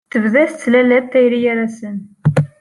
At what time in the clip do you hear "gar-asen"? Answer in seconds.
1.43-1.97